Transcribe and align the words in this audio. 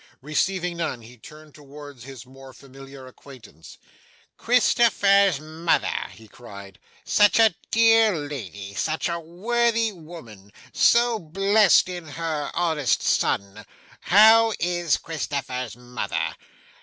Receiving 0.23 0.77
none, 0.77 1.03
he 1.03 1.15
turned 1.15 1.53
towards 1.53 2.05
his 2.05 2.25
more 2.25 2.53
familiar 2.53 3.05
acquaintance. 3.05 3.77
'Christopher's 4.35 5.39
mother!' 5.39 6.07
he 6.09 6.27
cried. 6.27 6.79
'Such 7.05 7.37
a 7.37 7.53
dear 7.69 8.17
lady, 8.17 8.73
such 8.73 9.07
a 9.09 9.19
worthy 9.19 9.91
woman, 9.91 10.51
so 10.73 11.19
blest 11.19 11.87
in 11.87 12.07
her 12.07 12.49
honest 12.55 13.03
son! 13.03 13.63
How 13.99 14.53
is 14.59 14.97
Christopher's 14.97 15.77
mother? 15.77 16.33